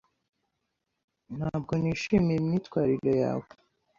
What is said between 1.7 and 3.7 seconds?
nishimiye imyitwarire yawe.